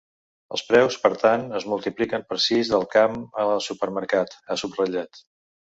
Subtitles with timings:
[0.55, 5.27] “Els preus, per tant, es multipliquen per sis del camp al supermercat”, ha subratllat.